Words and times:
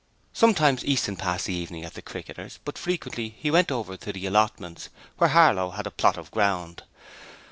Sometimes 0.33 0.83
Easton 0.83 1.15
passed 1.15 1.45
the 1.45 1.53
evening 1.53 1.85
at 1.85 1.93
the 1.93 2.01
Cricketers 2.01 2.57
but 2.65 2.75
frequently 2.75 3.35
he 3.37 3.51
went 3.51 3.71
over 3.71 3.95
to 3.97 4.11
the 4.11 4.25
allotments, 4.25 4.89
where 5.19 5.29
Harlow 5.29 5.69
had 5.69 5.85
a 5.85 5.91
plot 5.91 6.17
of 6.17 6.31
ground. 6.31 6.81